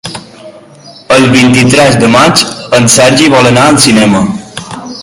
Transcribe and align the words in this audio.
El 1.17 1.27
vint-i-tres 1.35 1.99
de 2.05 2.11
maig 2.17 2.43
en 2.79 2.91
Sergi 2.95 3.31
vol 3.37 3.53
anar 3.53 3.69
al 3.75 3.81
cinema. 3.89 4.27